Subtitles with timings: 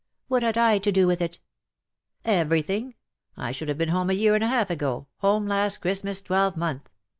[0.29, 1.39] What had I to do with it/' ^'
[2.25, 2.95] Everything.
[3.37, 6.87] I should have been home a year and a half ago— home last Christmas twelvemonth.